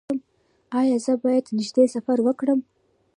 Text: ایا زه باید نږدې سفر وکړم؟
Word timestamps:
ایا 0.79 0.95
زه 1.05 1.13
باید 1.23 1.45
نږدې 1.57 1.83
سفر 1.95 2.17
وکړم؟ 2.23 2.59